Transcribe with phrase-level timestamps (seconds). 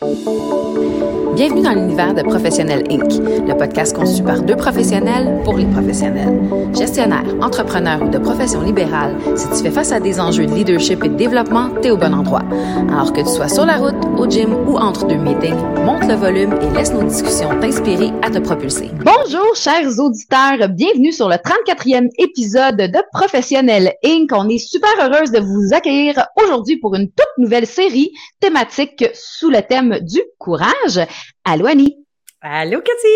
[0.00, 1.17] Thank you.
[1.38, 3.12] Bienvenue dans l'univers de Professionnel Inc.,
[3.46, 6.36] le podcast conçu par deux professionnels pour les professionnels.
[6.76, 11.04] Gestionnaire, entrepreneur ou de profession libérale, si tu fais face à des enjeux de leadership
[11.04, 12.42] et de développement, t'es au bon endroit.
[12.90, 16.14] Alors que tu sois sur la route, au gym ou entre deux meetings, monte le
[16.14, 18.90] volume et laisse nos discussions t'inspirer à te propulser.
[19.04, 20.68] Bonjour, chers auditeurs.
[20.70, 24.28] Bienvenue sur le 34e épisode de Professionnel Inc.
[24.32, 28.10] On est super heureuse de vous accueillir aujourd'hui pour une toute nouvelle série
[28.40, 31.00] thématique sous le thème du courage.
[31.44, 31.96] Allô, Annie?
[32.40, 33.08] Allô, Cathy!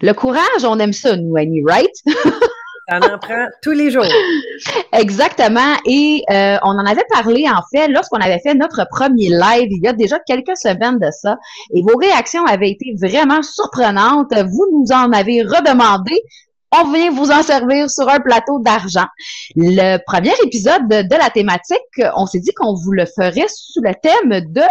[0.00, 1.92] Le courage, on aime ça, nous, Annie, right?
[2.90, 4.04] On en prend tous les jours.
[4.92, 5.76] Exactement.
[5.86, 9.82] Et euh, on en avait parlé, en fait, lorsqu'on avait fait notre premier live, il
[9.82, 11.38] y a déjà quelques semaines de ça.
[11.74, 14.34] Et vos réactions avaient été vraiment surprenantes.
[14.34, 16.20] Vous nous en avez redemandé.
[16.72, 19.06] On vient vous en servir sur un plateau d'argent.
[19.54, 23.80] Le premier épisode de, de la thématique, on s'est dit qu'on vous le ferait sous
[23.82, 24.62] le thème de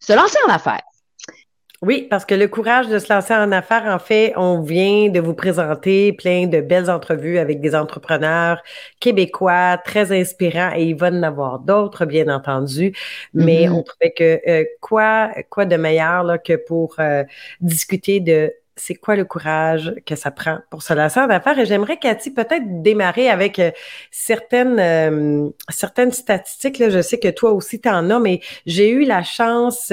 [0.00, 0.82] se lancer en affaires.
[1.82, 5.20] Oui, parce que le courage de se lancer en affaires, en fait, on vient de
[5.20, 8.62] vous présenter plein de belles entrevues avec des entrepreneurs
[8.98, 12.94] québécois très inspirants et il va en avoir d'autres, bien entendu.
[13.34, 13.72] Mais mm-hmm.
[13.72, 17.24] on trouvait que euh, quoi, quoi de meilleur là, que pour euh,
[17.60, 21.58] discuter de c'est quoi le courage que ça prend pour se lancer en affaires?
[21.58, 23.70] Et j'aimerais, Cathy, peut-être démarrer avec euh,
[24.10, 26.78] certaines, certaines statistiques.
[26.78, 26.90] Là.
[26.90, 29.90] Je sais que toi aussi, tu en as, mais j'ai eu la chance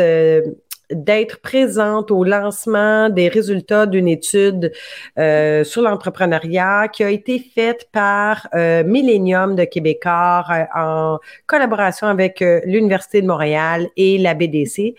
[0.93, 4.71] d'être présente au lancement des résultats d'une étude
[5.17, 12.07] euh, sur l'entrepreneuriat qui a été faite par euh, Millennium de Québécois euh, en collaboration
[12.07, 14.95] avec euh, l'Université de Montréal et la BDC,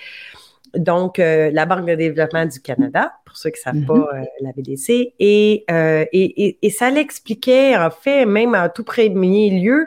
[0.76, 4.04] donc la Banque de développement du Canada pour ceux qui ne savent mm-hmm.
[4.04, 4.90] pas la BDC.
[4.90, 9.86] Et, et, et, et, ça l'expliquait, en fait, même en tout premier lieu,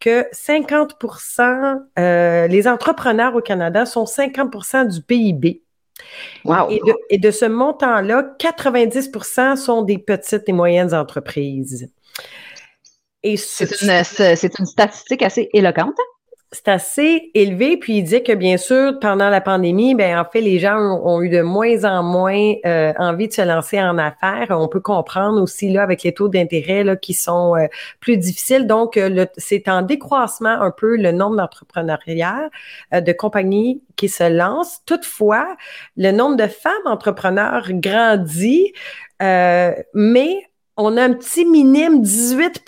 [0.00, 5.62] que 50% euh, les entrepreneurs au Canada sont 50% du PIB.
[6.44, 6.70] Wow.
[6.70, 11.90] Et, de, et de ce montant-là, 90% sont des petites et moyennes entreprises.
[13.36, 15.96] C'est une, une, statistique assez éloquente.
[16.56, 17.76] C'est assez élevé.
[17.76, 21.20] Puis il dit que bien sûr, pendant la pandémie, ben en fait, les gens ont,
[21.20, 24.46] eu de moins en moins euh, envie de se lancer en affaires.
[24.48, 27.66] On peut comprendre aussi là avec les taux d'intérêt là qui sont euh,
[28.00, 28.66] plus difficiles.
[28.66, 32.48] Donc, euh, c'est en décroissement un peu le nombre d'entrepreneuriats,
[32.90, 34.80] de compagnies qui se lancent.
[34.86, 35.56] Toutefois,
[35.98, 38.72] le nombre de femmes entrepreneurs grandit,
[39.20, 40.38] mais
[40.78, 42.64] on a un petit minime 18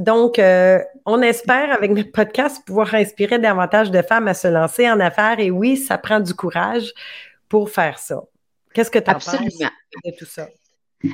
[0.00, 4.90] donc, euh, on espère avec notre podcast pouvoir inspirer davantage de femmes à se lancer
[4.90, 5.38] en affaires.
[5.38, 6.94] Et oui, ça prend du courage
[7.50, 8.22] pour faire ça.
[8.72, 10.48] Qu'est-ce que tu penses de tout ça?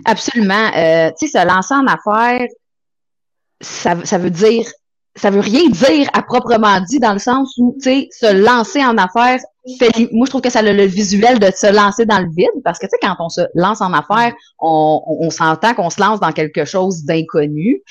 [0.04, 0.70] Absolument.
[0.76, 2.46] Euh, tu sais, se lancer en affaires,
[3.60, 4.64] ça, ça veut dire,
[5.16, 8.84] ça veut rien dire à proprement dit dans le sens où, tu sais, se lancer
[8.84, 9.40] en affaires,
[10.12, 12.78] moi, je trouve que ça a le, visuel de se lancer dans le vide parce
[12.78, 16.20] que, tu sais, quand on se lance en affaires, on, on, s'entend qu'on se lance
[16.20, 17.82] dans quelque chose d'inconnu.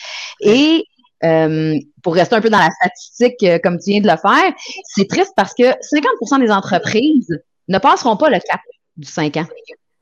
[0.41, 0.85] Et
[1.23, 4.53] euh, pour rester un peu dans la statistique, euh, comme tu viens de le faire,
[4.83, 8.61] c'est triste parce que 50% des entreprises ne passeront pas le cap
[8.97, 9.47] du 5 ans.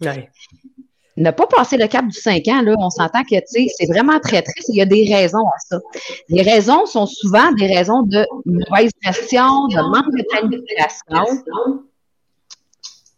[0.02, 0.30] Ouais.
[1.16, 4.42] Ne pas passer le cap du 5 ans, là, on s'entend que c'est vraiment très
[4.42, 4.70] triste.
[4.70, 5.80] Il y a des raisons à ça.
[6.30, 11.44] Les raisons sont souvent des raisons de mauvaise gestion, de manque de planification.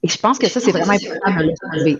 [0.03, 1.97] Et je pense que ça, c'est vraiment important de le trouver.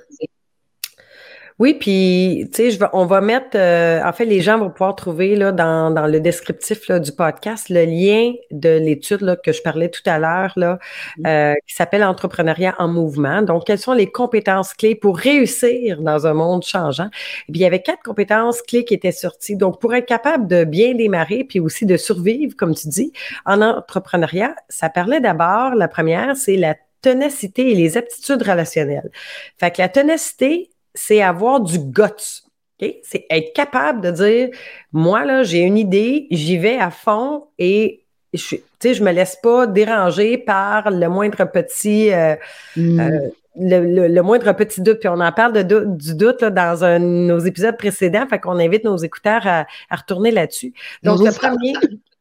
[1.58, 5.38] Oui, puis tu sais, on va mettre, euh, en fait, les gens vont pouvoir trouver
[5.38, 9.88] là dans, dans le descriptif là, du podcast le lien de l'étude que je parlais
[9.88, 10.80] tout à l'heure là,
[11.26, 13.42] euh, qui s'appelle Entrepreneuriat en mouvement.
[13.42, 17.10] Donc, quelles sont les compétences clés pour réussir dans un monde changeant?
[17.48, 19.56] Et puis, il y avait quatre compétences clés qui étaient sorties.
[19.56, 23.14] Donc, pour être capable de bien démarrer, puis aussi de survivre, comme tu dis,
[23.46, 25.74] en entrepreneuriat, ça parlait d'abord.
[25.76, 29.10] La première, c'est la ténacité et les aptitudes relationnelles.
[29.58, 32.44] Fait que la ténacité, c'est avoir du guts.
[33.04, 34.50] C'est être capable de dire,
[34.92, 38.58] moi, là, j'ai une idée, j'y vais à fond et je
[39.02, 42.36] ne me laisse pas déranger par le moindre petit, euh,
[42.76, 43.00] mm.
[43.00, 45.00] euh, le, moindre petit doute.
[45.00, 48.84] Puis on en parle de, du doute dans un, nos épisodes précédents, fait qu'on invite
[48.84, 50.74] nos écouteurs à, retourner là-dessus.
[51.04, 51.74] Donc, le premier,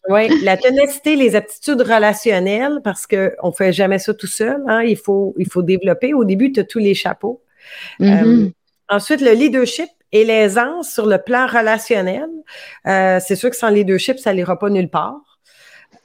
[0.09, 4.63] oui, la ténacité, les aptitudes relationnelles, parce qu'on ne fait jamais ça tout seul.
[4.69, 6.15] Hein, il, faut, il faut développer.
[6.15, 7.43] Au début, tu as tous les chapeaux.
[7.99, 8.47] Mm-hmm.
[8.47, 8.51] Euh,
[8.89, 12.29] Ensuite, le leadership et l'aisance sur le plan relationnel.
[12.87, 15.41] Euh, c'est sûr que sans leadership, ça n'ira pas nulle part.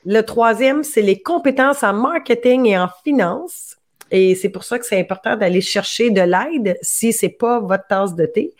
[0.06, 3.78] Le troisième, c'est les compétences en marketing et en finance.
[4.12, 7.86] Et c'est pour ça que c'est important d'aller chercher de l'aide si c'est pas votre
[7.88, 8.56] tasse de thé,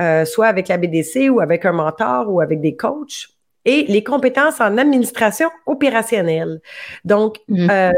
[0.00, 3.28] euh, soit avec la BDC ou avec un mentor ou avec des coachs.
[3.64, 6.60] Et les compétences en administration opérationnelle.
[7.04, 7.70] Donc, mm.
[7.70, 7.92] euh,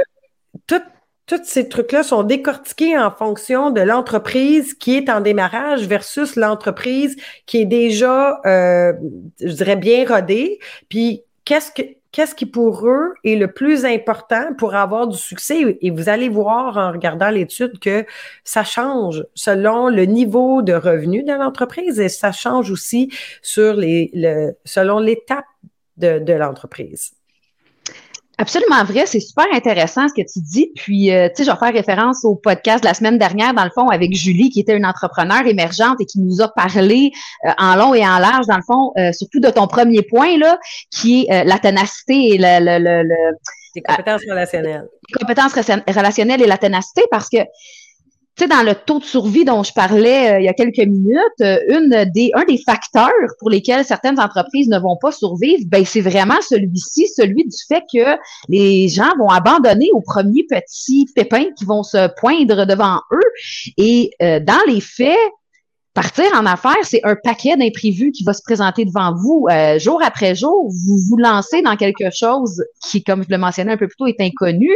[0.66, 0.82] tout
[1.26, 7.16] tous ces trucs-là sont décortiqués en fonction de l'entreprise qui est en démarrage versus l'entreprise
[7.46, 8.92] qui est déjà, euh,
[9.40, 10.58] je dirais, bien rodée.
[10.88, 11.82] Puis, qu'est-ce que
[12.12, 15.78] qu'est-ce qui pour eux est le plus important pour avoir du succès?
[15.80, 18.04] Et vous allez voir en regardant l'étude que
[18.44, 23.10] ça change selon le niveau de revenu de l'entreprise et ça change aussi
[23.40, 25.46] sur les, le, selon l'étape
[25.96, 27.12] de, de l'entreprise.
[28.42, 30.72] Absolument vrai, c'est super intéressant ce que tu dis.
[30.74, 33.62] Puis, euh, tu sais, je vais faire référence au podcast de la semaine dernière, dans
[33.62, 37.12] le fond, avec Julie, qui était une entrepreneur émergente et qui nous a parlé
[37.46, 40.36] euh, en long et en large, dans le fond, euh, surtout de ton premier point,
[40.38, 40.58] là,
[40.90, 42.58] qui est la ténacité et le...
[42.58, 43.36] le, le,
[43.76, 44.84] les compétences relationnelles.
[45.08, 47.38] Les compétences relationnelles et la ténacité, parce que
[48.34, 50.78] tu sais, dans le taux de survie dont je parlais euh, il y a quelques
[50.78, 55.64] minutes, euh, une des, un des facteurs pour lesquels certaines entreprises ne vont pas survivre,
[55.66, 58.18] ben, c'est vraiment celui-ci, celui du fait que
[58.48, 63.30] les gens vont abandonner aux premiers petits pépins qui vont se poindre devant eux.
[63.76, 65.18] Et euh, dans les faits,
[65.92, 69.46] partir en affaires, c'est un paquet d'imprévus qui va se présenter devant vous
[69.76, 70.70] jour après jour.
[70.70, 74.06] Vous vous lancez dans quelque chose qui, comme je le mentionnais un peu plus tôt,
[74.06, 74.70] est inconnu.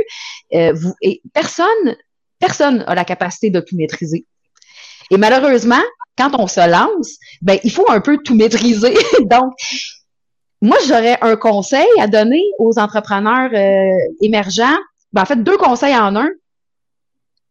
[0.53, 1.97] vous, et personne
[2.39, 4.27] Personne n'a la capacité de tout maîtriser.
[5.11, 5.83] Et malheureusement,
[6.19, 8.95] quand on se lance, ben, il faut un peu tout maîtriser.
[9.21, 9.53] Donc,
[10.63, 14.79] moi, j'aurais un conseil à donner aux entrepreneurs euh, émergents.
[15.13, 16.29] Ben, en fait, deux conseils en un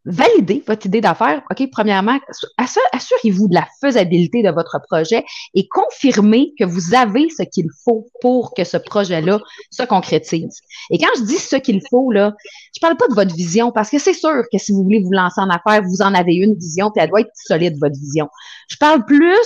[0.06, 1.42] valider votre idée d'affaires.
[1.50, 2.18] OK, premièrement,
[2.56, 5.24] assurez-vous de la faisabilité de votre projet
[5.54, 10.60] et confirmez que vous avez ce qu'il faut pour que ce projet-là se concrétise.
[10.90, 12.34] Et quand je dis ce qu'il faut, là,
[12.74, 15.12] je parle pas de votre vision parce que c'est sûr que si vous voulez vous
[15.12, 18.28] lancer en affaires, vous en avez une vision puis elle doit être solide, votre vision.
[18.68, 19.36] Je parle plus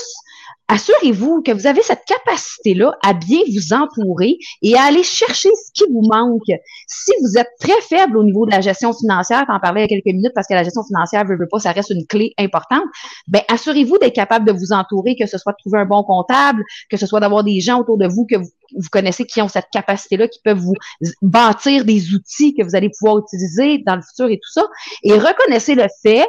[0.71, 5.73] assurez-vous que vous avez cette capacité-là à bien vous entourer et à aller chercher ce
[5.75, 6.47] qui vous manque.
[6.87, 9.87] Si vous êtes très faible au niveau de la gestion financière, t'en parlais il y
[9.87, 12.35] a quelques minutes parce que la gestion financière, veut, veut pas, ça reste une clé
[12.39, 12.85] importante,
[13.27, 16.63] ben assurez-vous d'être capable de vous entourer, que ce soit de trouver un bon comptable,
[16.89, 19.49] que ce soit d'avoir des gens autour de vous que vous, vous connaissez qui ont
[19.49, 20.77] cette capacité-là, qui peuvent vous
[21.21, 24.67] bâtir des outils que vous allez pouvoir utiliser dans le futur et tout ça.
[25.03, 26.27] Et reconnaissez le fait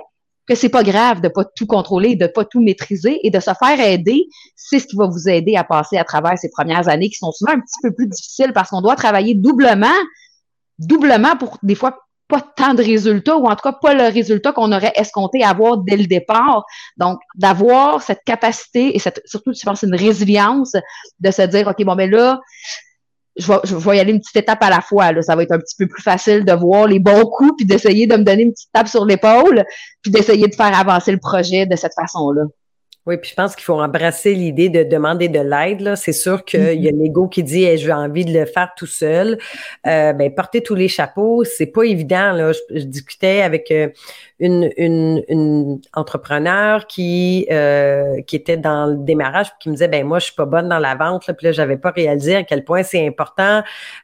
[0.52, 3.52] que c'est pas grave de pas tout contrôler, de pas tout maîtriser et de se
[3.58, 7.10] faire aider, c'est ce qui va vous aider à passer à travers ces premières années
[7.10, 9.88] qui sont souvent un petit peu plus difficiles parce qu'on doit travailler doublement,
[10.78, 14.52] doublement pour des fois pas tant de résultats ou en tout cas pas le résultat
[14.52, 16.66] qu'on aurait escompté avoir dès le départ.
[16.98, 20.74] Donc, d'avoir cette capacité et cette, surtout, je pense, une résilience
[21.20, 22.42] de se dire, OK, bon, ben là,
[23.38, 25.12] je vais, je vais y aller une petite étape à la fois.
[25.12, 25.22] Là.
[25.22, 28.08] Ça va être un petit peu plus facile de voir les bons coups, puis d'essayer
[28.08, 29.64] de me donner une petite tape sur l'épaule,
[30.02, 32.44] puis d'essayer de faire avancer le projet de cette façon-là.
[33.08, 35.96] Oui, puis je pense qu'il faut embrasser l'idée de demander de l'aide.
[35.96, 37.02] C'est sûr qu'il y a mm-hmm.
[37.02, 39.40] l'ego qui dit hey, j'ai envie de le faire tout seul.
[39.88, 42.32] Euh, ben, porter tous les chapeaux, c'est pas évident.
[42.32, 42.52] Là.
[42.70, 43.88] Je, discutais avec euh,
[44.38, 50.06] une, une, une entrepreneur qui, euh, qui était dans le démarrage qui me disait ben
[50.06, 52.44] moi, je suis pas bonne dans la vente, là, puis là, j'avais pas réalisé à
[52.44, 53.64] quel point c'est important.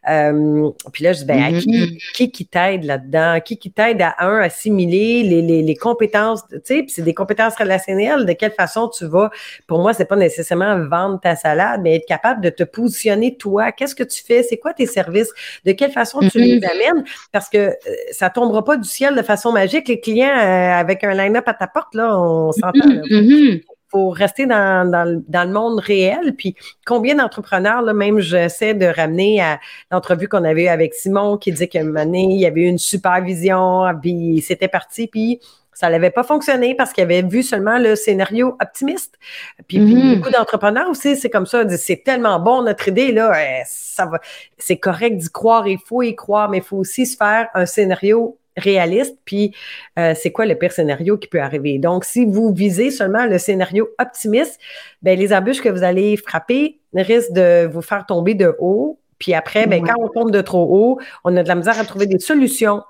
[0.09, 2.11] Euh, puis là, je dis ben qui, mm-hmm.
[2.15, 3.41] qui, qui t'aide là-dedans?
[3.45, 7.13] Qui qui t'aide à un, assimiler les, les, les compétences, tu sais, puis c'est des
[7.13, 9.29] compétences relationnelles, de quelle façon tu vas,
[9.67, 13.71] pour moi, c'est pas nécessairement vendre ta salade, mais être capable de te positionner toi.
[13.71, 14.43] Qu'est-ce que tu fais?
[14.43, 15.29] C'est quoi tes services?
[15.65, 16.71] De quelle façon tu les mm-hmm.
[16.71, 17.05] amènes?
[17.31, 17.73] Parce que euh,
[18.11, 19.87] ça tombera pas du ciel de façon magique.
[19.87, 22.71] Les clients euh, avec un line-up à ta porte, là, on s'entend.
[22.83, 23.63] Il mm-hmm.
[23.89, 26.35] faut rester dans, le monde réel.
[26.37, 29.59] Puis combien d'entrepreneurs, là, même j'essaie de ramener à
[29.91, 32.61] l'entrevue qu'on avait eue avec Simon qui dit qu'à un moment donné, il y avait
[32.61, 35.39] eu une supervision, puis c'était parti, puis
[35.77, 39.19] ça n'avait pas fonctionné parce qu'il avait vu seulement le scénario optimiste.
[39.67, 40.15] Puis, mm-hmm.
[40.15, 44.19] beaucoup d'entrepreneurs aussi, c'est comme ça, c'est tellement bon notre idée là, euh, ça va,
[44.57, 47.67] c'est correct d'y croire, il faut y croire, mais il faut aussi se faire un
[47.67, 49.53] scénario réaliste, puis
[49.99, 51.77] euh, c'est quoi le pire scénario qui peut arriver?
[51.77, 54.59] Donc, si vous visez seulement le scénario optimiste,
[55.03, 58.99] ben les embûches que vous allez frapper risquent de vous faire tomber de haut.
[59.19, 61.85] Puis après, ben, quand on tombe de trop haut, on a de la misère à
[61.85, 62.81] trouver des solutions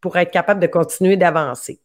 [0.00, 1.78] pour être capable de continuer d'avancer.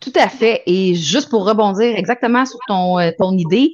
[0.00, 0.62] Tout à fait.
[0.66, 3.72] Et juste pour rebondir exactement sur ton, euh, ton idée,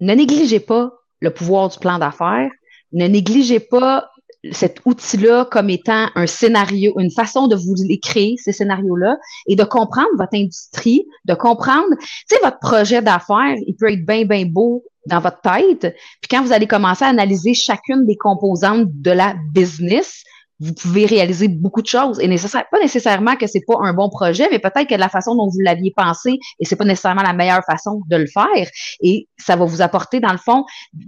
[0.00, 2.50] ne négligez pas le pouvoir du plan d'affaires.
[2.92, 4.08] Ne négligez pas
[4.52, 9.16] cet outil-là comme étant un scénario, une façon de vous les créer, ces scénarios-là,
[9.48, 14.06] et de comprendre votre industrie, de comprendre, tu sais, votre projet d'affaires, il peut être
[14.06, 15.96] bien, bien beau dans votre tête.
[16.20, 20.22] Puis quand vous allez commencer à analyser chacune des composantes de la business,
[20.60, 24.08] vous pouvez réaliser beaucoup de choses et nécessaire, pas nécessairement que c'est pas un bon
[24.08, 27.34] projet, mais peut-être que la façon dont vous l'aviez pensé et c'est pas nécessairement la
[27.34, 28.68] meilleure façon de le faire
[29.00, 30.64] et ça va vous apporter dans le fond,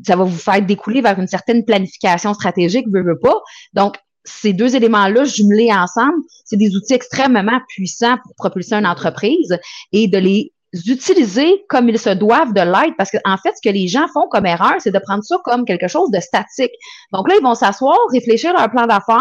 [0.06, 3.40] ça va vous faire découler vers une certaine planification stratégique, veut, veut pas.
[3.72, 9.56] Donc ces deux éléments-là jumelés ensemble, c'est des outils extrêmement puissants pour propulser une entreprise
[9.92, 13.72] et de les utiliser comme ils se doivent de l'être parce qu'en fait, ce que
[13.72, 16.72] les gens font comme erreur, c'est de prendre ça comme quelque chose de statique.
[17.12, 19.18] Donc là, ils vont s'asseoir, réfléchir à leur plan d'affaires,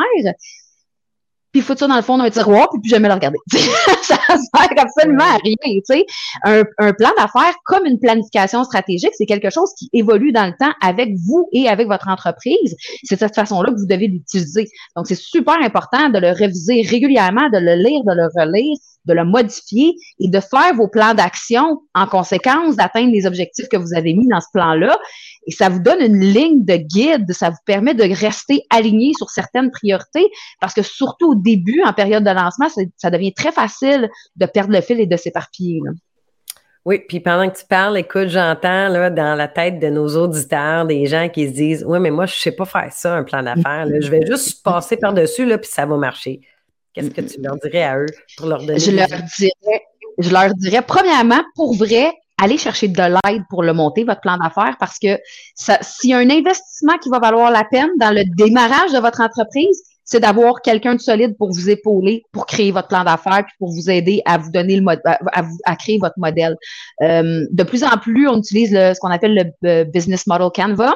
[1.52, 3.38] puis foutre ça dans le fond d'un tiroir, puis jamais le regarder.
[4.02, 5.56] ça sert absolument à rien.
[6.44, 10.54] Un, un plan d'affaires, comme une planification stratégique, c'est quelque chose qui évolue dans le
[10.60, 12.76] temps avec vous et avec votre entreprise.
[13.04, 14.68] C'est de cette façon-là que vous devez l'utiliser.
[14.96, 19.14] Donc, c'est super important de le réviser régulièrement, de le lire, de le relire, de
[19.14, 23.94] le modifier et de faire vos plans d'action en conséquence d'atteindre les objectifs que vous
[23.96, 24.98] avez mis dans ce plan-là.
[25.48, 29.30] Et ça vous donne une ligne de guide, ça vous permet de rester aligné sur
[29.30, 34.10] certaines priorités parce que surtout au début, en période de lancement, ça, devient très facile
[34.36, 35.80] de perdre le fil et de s'éparpiller.
[36.84, 40.86] Oui, puis pendant que tu parles, écoute, j'entends là dans la tête de nos auditeurs
[40.86, 43.24] des gens qui se disent Oui, mais moi, je ne sais pas faire ça, un
[43.24, 43.88] plan d'affaires.
[44.00, 46.42] Je vais juste passer par-dessus, là, puis ça va marcher.
[46.94, 48.06] Qu'est-ce que tu leur dirais à eux
[48.38, 48.80] pour leur donner?
[48.80, 49.82] Je leur dirais,
[50.18, 54.38] je leur dirais, premièrement, pour vrai, allez chercher de l'aide pour le monter, votre plan
[54.38, 55.20] d'affaires, parce que
[55.56, 59.22] s'il y a un investissement qui va valoir la peine dans le démarrage de votre
[59.22, 63.56] entreprise, c'est d'avoir quelqu'un de solide pour vous épauler, pour créer votre plan d'affaires, puis
[63.60, 66.56] pour vous aider à vous donner le mode, à, créer votre modèle.
[67.02, 70.96] Euh, de plus en plus, on utilise ce qu'on appelle le business model Canva,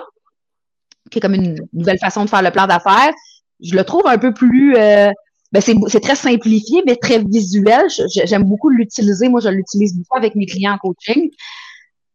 [1.10, 3.14] qui est comme une nouvelle façon de faire le plan d'affaires.
[3.62, 5.12] Je le trouve un peu plus euh,
[5.52, 7.88] ben c'est très simplifié, mais très visuel.
[8.26, 9.28] J'aime beaucoup l'utiliser.
[9.28, 11.30] Moi, je l'utilise beaucoup avec mes clients en coaching.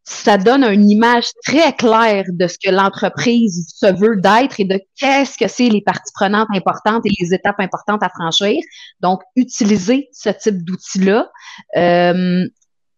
[0.05, 4.81] Ça donne une image très claire de ce que l'entreprise se veut d'être et de
[4.99, 8.57] qu'est-ce que c'est les parties prenantes importantes et les étapes importantes à franchir.
[9.01, 11.29] Donc, utiliser ce type d'outil-là.
[11.77, 12.47] Euh,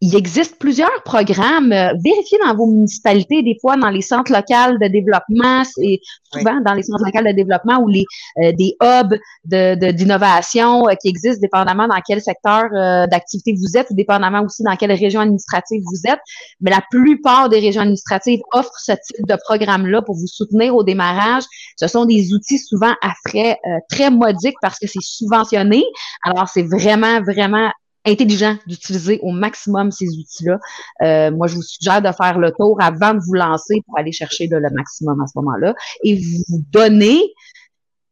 [0.01, 1.73] il existe plusieurs programmes.
[1.73, 6.01] Euh, vérifiez dans vos municipalités, des fois dans les centres locaux de développement, c'est
[6.33, 8.05] souvent dans les centres locaux de développement ou les
[8.39, 12.71] euh, des hubs de, d'innovation euh, qui existent dépendamment dans quel secteur
[13.09, 16.21] d'activité vous êtes ou dépendamment aussi dans quelle région administrative vous êtes.
[16.61, 20.85] Mais la plupart des régions administratives offrent ce type de programme-là pour vous soutenir au
[20.85, 21.45] démarrage.
[21.77, 25.85] Ce sont des outils souvent à frais très modiques parce que c'est subventionné.
[26.25, 27.71] Alors, c'est vraiment, vraiment
[28.09, 30.59] intelligent d'utiliser au maximum ces outils-là.
[31.03, 34.13] Euh, moi, je vous suggère de faire le tour avant de vous lancer pour aller
[34.13, 35.75] chercher le maximum à ce moment-là
[36.05, 37.21] et vous donner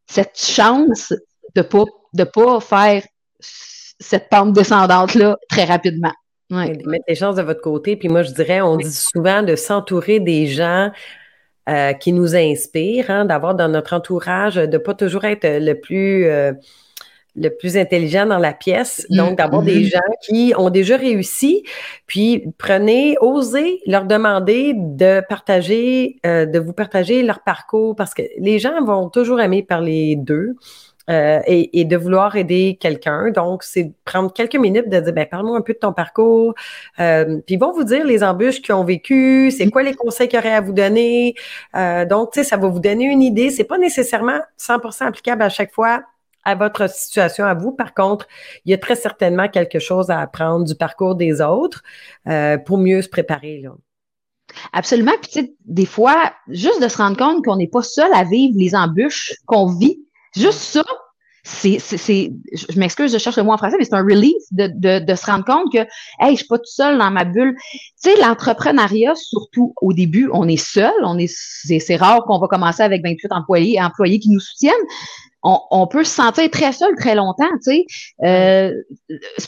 [0.07, 1.13] cette chance
[1.55, 3.03] de pas de pas faire
[3.41, 6.13] cette pente descendante-là très rapidement.
[6.51, 6.79] Ouais.
[6.87, 7.97] Mettre les chances de votre côté.
[7.97, 10.91] Puis moi, je dirais, on dit souvent de s'entourer des gens
[11.69, 16.27] euh, qui nous inspirent, hein, d'avoir dans notre entourage, de pas toujours être le plus
[16.27, 16.53] euh,
[17.37, 19.07] le plus intelligent dans la pièce.
[19.11, 19.17] Mm-hmm.
[19.17, 19.91] Donc, d'avoir des mm-hmm.
[19.91, 21.63] gens qui ont déjà réussi.
[22.07, 28.23] Puis, prenez, osez leur demander de partager, euh, de vous partager leur parcours parce que
[28.39, 30.57] les gens vont toujours aimer parler d'eux.
[31.09, 33.31] Euh, et, de vouloir aider quelqu'un.
[33.31, 36.53] Donc, c'est prendre quelques minutes de dire, ben, parle-moi un peu de ton parcours.
[36.99, 40.27] Euh, puis, ils vont vous dire les embûches qu'ils ont vécues, c'est quoi les conseils
[40.27, 41.37] qu'ils auraient à vous donner.
[42.11, 43.51] donc, tu sais, ça va vous donner une idée.
[43.51, 46.03] C'est pas nécessairement 100% applicable à chaque fois
[46.47, 47.73] à votre situation à vous.
[47.73, 48.27] Par contre,
[48.65, 51.83] il y a très certainement quelque chose à apprendre du parcours des autres
[52.29, 53.65] euh, pour mieux se préparer.
[54.73, 55.13] Absolument.
[55.21, 58.23] Puis, tu sais, des fois, juste de se rendre compte qu'on n'est pas seul à
[58.23, 59.99] vivre les embûches qu'on vit,
[60.37, 60.85] juste ça,
[61.43, 64.69] c'est, c'est, je m'excuse, je cherche le mot en français, mais c'est un relief de,
[64.75, 65.79] de, de, se rendre compte que,
[66.21, 67.57] hey, je suis pas tout seul dans ma bulle.
[67.73, 72.39] Tu sais, l'entrepreneuriat, surtout au début, on est seul, on est, c'est, c'est rare qu'on
[72.39, 74.73] va commencer avec 28 employés, employés qui nous soutiennent
[75.71, 77.87] on, peut se sentir très seul très longtemps, tu sais.
[78.25, 78.73] Euh,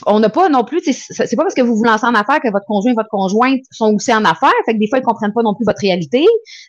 [0.07, 2.51] on n'a pas non plus, c'est pas parce que vous vous lancez en affaires que
[2.51, 5.43] votre conjoint et votre conjointe sont aussi en affaires, fait des fois, ils comprennent pas
[5.43, 6.25] non plus votre réalité.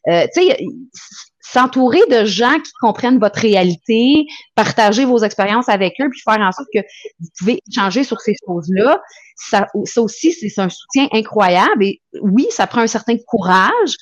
[0.07, 0.25] Euh,
[1.41, 6.51] s'entourer de gens qui comprennent votre réalité, partager vos expériences avec eux, puis faire en
[6.51, 6.79] sorte que
[7.19, 9.01] vous pouvez changer sur ces choses-là,
[9.35, 11.83] ça, ça aussi, c'est un soutien incroyable.
[11.83, 13.95] Et oui, ça prend un certain courage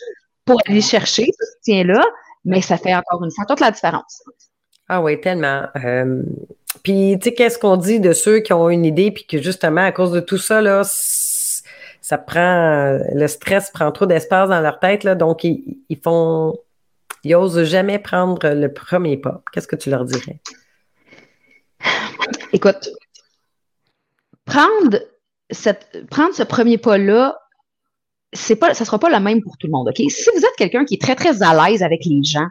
[0.46, 2.04] pour aller chercher ce soutien-là,
[2.44, 4.24] mais ça fait encore une fois toute la différence.
[4.90, 5.64] Ah oui, tellement.
[6.84, 9.86] Puis, tu sais, qu'est-ce qu'on dit de ceux qui ont une idée, puis que justement,
[9.86, 14.80] à cause de tout ça, là, ça prend, le stress prend trop d'espace dans leur
[14.80, 16.58] tête, là, donc ils, ils font,
[17.24, 19.42] ils osent jamais prendre le premier pas.
[19.52, 20.40] Qu'est-ce que tu leur dirais?
[22.54, 22.90] Écoute,
[24.46, 25.00] prendre,
[25.50, 27.38] cette, prendre ce premier pas-là,
[28.32, 29.98] c'est pas, ça sera pas le même pour tout le monde, OK?
[29.98, 32.48] Si vous êtes quelqu'un qui est très, très à l'aise avec les gens,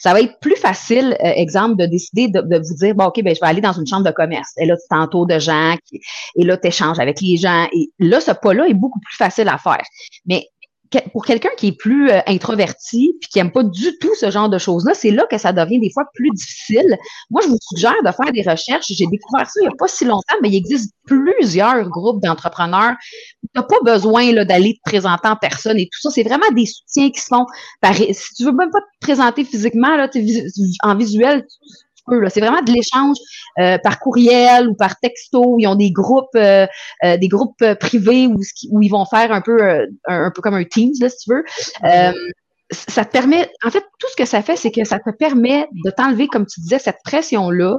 [0.00, 3.34] ça va être plus facile, euh, exemple, de décider de, vous dire, bon, OK, ben,
[3.34, 4.50] je vais aller dans une chambre de commerce.
[4.56, 7.68] Et là, tu t'entoures de gens, et là, tu échanges avec les gens.
[7.72, 9.82] Et là, ce pas-là est beaucoup plus facile à faire.
[10.24, 10.46] Mais
[11.12, 14.48] pour quelqu'un qui est plus euh, introverti puis qui aime pas du tout ce genre
[14.48, 16.96] de choses-là, c'est là que ça devient des fois plus difficile.
[17.30, 18.86] Moi, je vous suggère de faire des recherches.
[18.88, 22.94] J'ai découvert ça il n'y a pas si longtemps, mais il existe plusieurs groupes d'entrepreneurs.
[23.54, 26.10] Tu n'as pas besoin d'aller te présenter en personne et tout ça.
[26.10, 27.46] C'est vraiment des soutiens qui se font
[27.80, 27.94] par.
[27.94, 30.08] Si tu veux même pas te présenter physiquement, là,
[30.82, 31.44] en visuel,
[32.28, 33.16] c'est vraiment de l'échange
[33.58, 35.56] euh, par courriel ou par texto.
[35.58, 36.66] Ils ont des groupes, euh,
[37.04, 38.40] euh, des groupes privés où,
[38.70, 39.58] où, ils vont faire un peu,
[40.06, 41.44] un, peu comme un Teams, là, si tu veux.
[42.70, 45.68] Ça te permet, en fait, tout ce que ça fait, c'est que ça te permet
[45.84, 47.78] de t'enlever, comme tu disais, cette pression-là,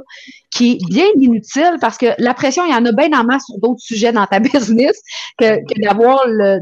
[0.50, 3.45] qui est bien inutile parce que la pression, il y en a bien en masse
[3.45, 5.01] sur d'autres sujets dans ta business
[5.38, 6.60] que, d'avoir le,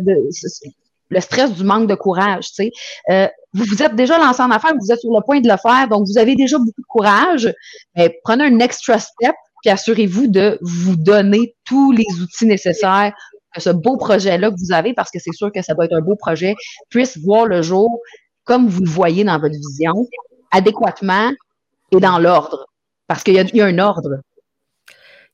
[1.10, 2.48] le stress du manque de courage.
[2.48, 2.72] Tu sais.
[3.10, 5.58] Euh, vous vous êtes déjà lancé en affaires, vous êtes sur le point de le
[5.58, 7.54] faire, donc vous avez déjà beaucoup de courage.
[7.96, 9.34] Mais prenez un extra step,
[9.64, 13.14] puis assurez-vous de vous donner tous les outils nécessaires
[13.54, 15.96] que ce beau projet-là que vous avez, parce que c'est sûr que ça doit être
[15.96, 16.56] un beau projet,
[16.90, 18.00] puisse voir le jour
[18.44, 19.94] comme vous le voyez dans votre vision,
[20.52, 21.32] adéquatement
[21.92, 22.66] et dans l'ordre.
[23.08, 24.22] Parce qu'il y, y, a un ordre.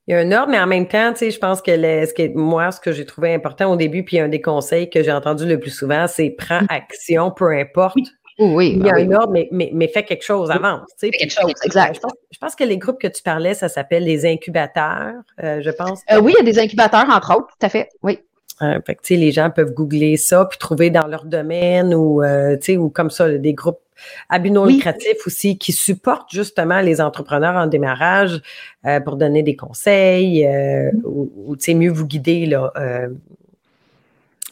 [0.06, 2.14] Il y a un ordre, mais en même temps, tu sais, je pense que, ce
[2.14, 5.12] que moi, ce que j'ai trouvé important au début, puis un des conseils que j'ai
[5.12, 6.66] entendu le plus souvent, c'est prends mm.
[6.68, 7.96] action, peu importe.
[7.96, 8.04] Oui,
[8.38, 10.88] il y a un ordre, mais, mais, mais, fais quelque chose, avance.
[10.98, 12.00] Fais quelque chose, exact.
[12.30, 16.00] Je pense, que les groupes que tu parlais, ça s'appelle les incubateurs, euh, je pense.
[16.10, 18.18] Euh, oui, il y a des incubateurs, entre autres, tout à fait, oui.
[18.62, 22.88] Euh, fait que, les gens peuvent googler ça, puis trouver dans leur domaine ou, ou
[22.88, 23.80] comme ça, des groupes
[24.28, 28.40] à but non lucratif aussi qui supportent justement les entrepreneurs en démarrage
[28.86, 32.72] euh, pour donner des conseils euh, ou, ou mieux vous guider là.
[32.76, 33.08] Euh.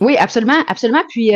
[0.00, 1.02] Oui, absolument, absolument.
[1.08, 1.30] Puis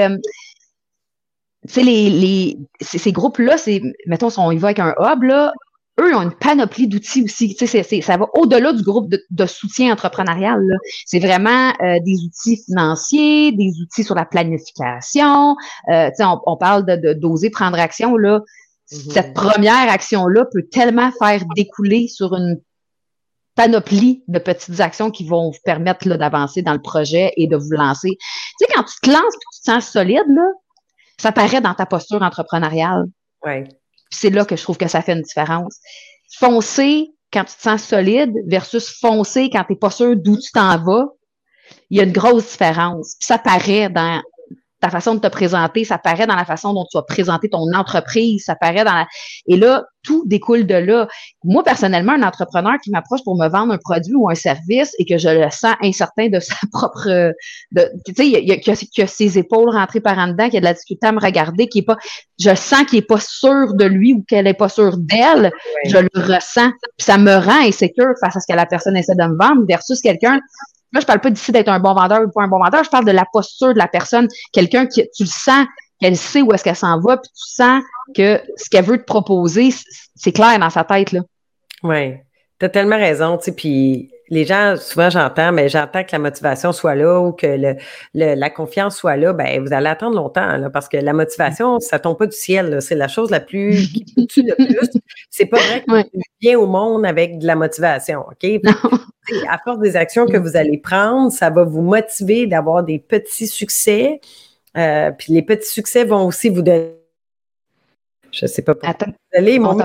[1.66, 5.52] tu les, les ces, groupes-là, c'est, mettons, si on y va avec un hub, là,
[6.00, 7.54] eux ont une panoplie d'outils aussi.
[7.56, 10.62] Tu sais, ça va au-delà du groupe de, soutien entrepreneurial.
[11.06, 15.56] C'est vraiment euh, des outils financiers, des outils sur la planification.
[15.90, 18.16] Euh, tu sais, on, parle de d'oser prendre action.
[18.16, 18.40] Là.
[18.92, 19.12] Mm-hmm.
[19.12, 22.60] Cette première action-là peut tellement faire découler sur une
[23.56, 27.72] panoplie de petites actions qui vont vous permettre d'avancer dans le projet et de vous
[27.72, 28.16] lancer.
[28.20, 30.46] Tu sais, quand tu te lances et tu te sens solide, là,
[31.20, 33.04] ça paraît dans ta posture entrepreneuriale.
[33.44, 33.64] Ouais
[34.10, 35.78] c'est là que je trouve que ça fait une différence.
[36.38, 40.50] Foncer quand tu te sens solide versus foncer quand tu n'es pas sûr d'où tu
[40.52, 41.06] t'en vas,
[41.90, 43.16] il y a une grosse différence.
[43.20, 44.22] ça paraît dans
[44.80, 47.72] ta façon de te présenter, ça paraît dans la façon dont tu vas présenter ton
[47.74, 49.06] entreprise, ça paraît dans la...
[49.46, 51.08] Et là, tout découle de là.
[51.42, 55.04] Moi, personnellement, un entrepreneur qui m'approche pour me vendre un produit ou un service et
[55.04, 57.32] que je le sens incertain de sa propre...
[57.72, 60.56] De, tu sais, il y a, y a, ses épaules rentrées par en dedans, qui
[60.56, 61.96] a de la difficulté à me regarder, qui est pas...
[62.38, 65.50] Je sens qu'il est pas sûr de lui ou qu'elle est pas sûre d'elle.
[65.86, 66.70] Je le ressens.
[66.96, 69.64] Puis ça me rend insécure face à ce que la personne essaie de me vendre
[69.66, 70.38] versus quelqu'un
[70.92, 72.82] Là, je parle pas d'ici d'être un bon vendeur ou pas un bon vendeur.
[72.84, 74.28] Je parle de la posture de la personne.
[74.52, 75.66] Quelqu'un qui, tu le sens,
[76.00, 77.82] qu'elle sait où est-ce qu'elle s'en va, puis tu sens
[78.14, 79.70] que ce qu'elle veut te proposer,
[80.14, 81.20] c'est clair dans sa tête, là.
[81.82, 82.14] Oui.
[82.58, 86.18] Tu as tellement raison, tu sais, puis les gens, souvent j'entends, mais j'entends que la
[86.18, 87.76] motivation soit là ou que le,
[88.12, 91.98] la confiance soit là, ben vous allez attendre longtemps, là, parce que la motivation, ça
[91.98, 92.80] tombe pas du ciel.
[92.82, 94.90] C'est la chose la plus qui tue le plus.
[95.30, 98.60] C'est pas vrai que tu viens au monde avec de la motivation, OK?
[99.48, 103.46] À force des actions que vous allez prendre, ça va vous motiver d'avoir des petits
[103.46, 104.20] succès.
[104.76, 106.94] Euh, puis les petits succès vont aussi vous donner
[108.30, 108.90] je ne sais pas pourquoi.
[108.90, 109.78] Attends, allez, mon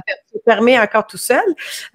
[0.45, 1.43] permet encore tout seul.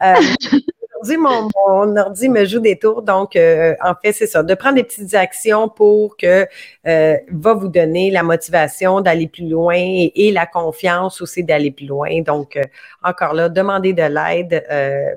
[0.03, 0.15] Euh,
[1.19, 3.03] mon, mon, ordi me joue des tours.
[3.03, 6.47] Donc, euh, en fait, c'est ça, de prendre des petites actions pour que
[6.87, 11.87] euh, va vous donner la motivation d'aller plus loin et, la confiance aussi d'aller plus
[11.87, 12.23] loin.
[12.23, 12.63] Donc, euh,
[13.03, 14.65] encore là, demander de l'aide.
[14.71, 15.15] Euh,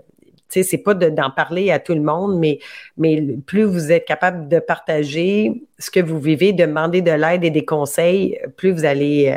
[0.50, 2.60] tu sais, c'est pas d'en parler à tout le monde, mais,
[2.98, 7.46] mais plus vous êtes capable de partager ce que vous vivez, de demander de l'aide
[7.46, 9.34] et des conseils, plus vous allez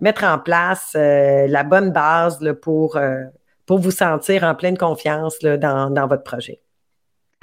[0.00, 2.96] mettre en place la bonne base là, pour
[3.68, 6.60] pour vous sentir en pleine confiance dans, votre projet.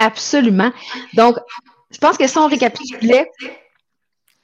[0.00, 0.72] Absolument.
[1.14, 1.36] Donc,
[1.90, 3.30] je pense que si on récapitulait,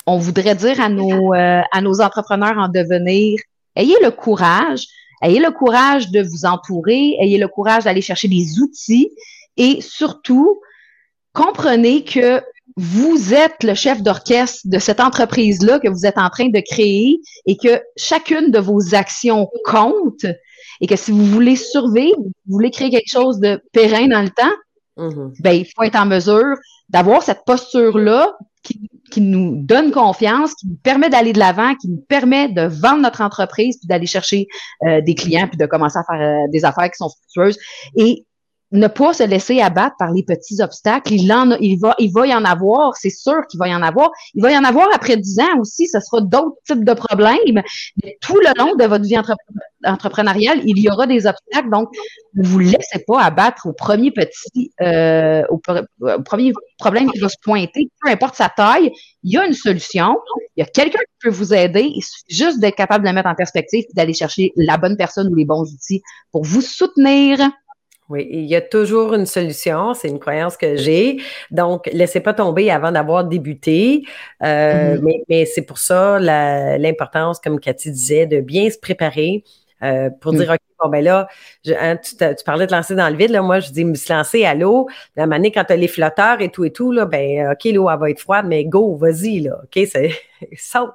[0.06, 3.40] on voudrait dire à nos, euh, à nos entrepreneurs en devenir,
[3.74, 4.86] ayez le courage,
[5.22, 9.10] ayez le courage de vous entourer, ayez le courage d'aller chercher des outils
[9.56, 10.60] et surtout,
[11.32, 12.40] comprenez que
[12.76, 17.20] vous êtes le chef d'orchestre de cette entreprise-là que vous êtes en train de créer
[17.46, 20.24] et que chacune de vos actions compte
[20.82, 24.30] et que si vous voulez survivre, vous voulez créer quelque chose de pérenne dans le
[24.30, 24.56] temps,
[24.98, 25.40] mm-hmm.
[25.40, 26.56] ben, il faut être en mesure
[26.90, 32.02] d'avoir cette posture-là qui, nous donne confiance, qui nous permet d'aller de l'avant, qui nous
[32.08, 34.46] permet de vendre notre entreprise, puis d'aller chercher
[34.86, 37.58] euh, des clients, puis de commencer à faire euh, des affaires qui sont fructueuses.
[37.96, 38.24] Et
[38.72, 41.12] ne pas se laisser abattre par les petits obstacles.
[41.12, 43.82] Il, en il, va, il va y en avoir, c'est sûr qu'il va y en
[43.82, 44.10] avoir.
[44.34, 47.62] Il va y en avoir après 10 ans aussi, ce sera d'autres types de problèmes.
[48.02, 49.18] Mais tout le long de votre vie
[49.84, 51.70] entrepreneuriale, il y aura des obstacles.
[51.70, 51.88] Donc,
[52.34, 55.60] ne vous laissez pas abattre au premier petit, euh, au,
[56.24, 58.90] premier problème qui va se pointer, peu importe sa taille.
[59.22, 60.16] Il y a une solution.
[60.56, 61.82] Il y a quelqu'un qui peut vous aider.
[61.94, 64.96] Il suffit juste d'être capable de le mettre en perspective et d'aller chercher la bonne
[64.96, 67.38] personne ou les bons outils pour vous soutenir.
[68.08, 69.94] Oui, il y a toujours une solution.
[69.94, 71.18] C'est une croyance que j'ai.
[71.50, 74.04] Donc, laissez pas tomber avant d'avoir débuté.
[74.42, 75.22] Euh, mm-hmm.
[75.28, 79.44] Mais, c'est pour ça l'importance, comme Cathy disait, de bien se préparer
[79.82, 80.54] euh, pour dire, mm.
[80.54, 81.28] OK, bon, ben là,
[81.80, 83.30] hein, tu, parlais de lancer dans le vide.
[83.30, 84.88] Là, moi, je dis me se lancer à l'eau.
[85.16, 87.88] La manière, quand tu as les flotteurs et tout et tout, là, ben, OK, l'eau,
[87.88, 89.60] elle va être froide, mais go, vas-y, là.
[89.62, 90.12] OK, c'est
[90.56, 90.92] saute.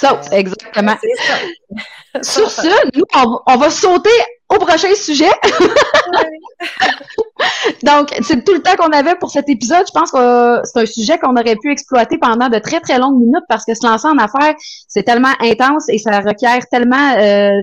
[0.00, 0.96] Saute, euh, exactement.
[2.22, 3.04] Sur ce, nous,
[3.46, 4.10] on va sauter
[4.48, 5.30] au prochain sujet.
[7.82, 9.84] Donc, c'est tout le temps qu'on avait pour cet épisode.
[9.86, 13.20] Je pense que c'est un sujet qu'on aurait pu exploiter pendant de très, très longues
[13.20, 14.54] minutes parce que se lancer en affaires,
[14.88, 17.60] c'est tellement intense et ça requiert tellement, euh,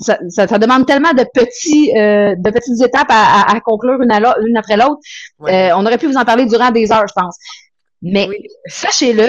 [0.00, 4.12] ça, ça, demande tellement de petits, euh, de petites étapes à, à, conclure une,
[4.46, 4.98] une après l'autre.
[5.42, 7.36] Euh, on aurait pu vous en parler durant des heures, je pense.
[8.02, 8.28] Mais
[8.66, 9.28] sachez-le,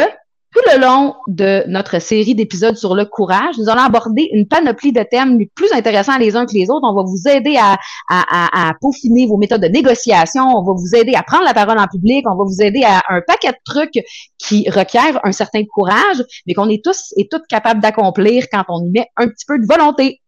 [0.55, 4.93] tout le long de notre série d'épisodes sur le courage, nous allons aborder une panoplie
[4.93, 6.87] de thèmes les plus intéressants les uns que les autres.
[6.89, 7.77] On va vous aider à,
[8.09, 10.43] à, à, peaufiner vos méthodes de négociation.
[10.43, 12.25] On va vous aider à prendre la parole en public.
[12.29, 14.01] On va vous aider à un paquet de trucs
[14.37, 18.85] qui requièrent un certain courage, mais qu'on est tous et toutes capables d'accomplir quand on
[18.85, 20.21] y met un petit peu de volonté.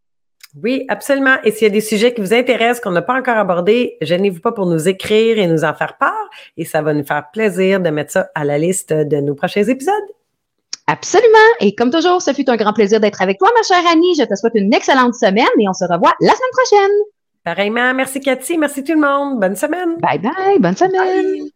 [0.62, 1.36] Oui, absolument.
[1.46, 4.42] Et s'il y a des sujets qui vous intéressent, qu'on n'a pas encore abordés, gênez-vous
[4.42, 6.30] pas pour nous écrire et nous en faire part.
[6.58, 9.63] Et ça va nous faire plaisir de mettre ça à la liste de nos prochains
[9.63, 9.94] épisodes.
[10.88, 11.38] Absolument.
[11.60, 14.15] Et comme toujours, ce fut un grand plaisir d'être avec toi, ma chère Annie.
[14.15, 16.95] Je te souhaite une excellente semaine et on se revoit la semaine prochaine.
[17.43, 17.93] Pareillement.
[17.93, 18.58] Merci Cathy.
[18.58, 19.39] Merci tout le monde.
[19.39, 19.97] Bonne semaine.
[19.97, 20.60] Bye bye.
[20.60, 21.50] Bonne semaine.